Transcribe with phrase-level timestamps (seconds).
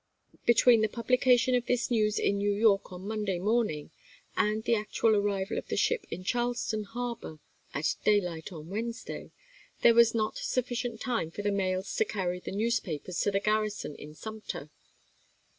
[0.47, 3.91] Between the publication of this news in New York on Monday morning
[4.35, 7.37] and the actual arrival of the ship in Charleston harbor
[7.71, 9.29] at daylight on Wednesday,
[9.83, 13.93] there was not sufficient time for the mails to carry the newspapers to the garrison
[13.93, 14.71] in Sumter.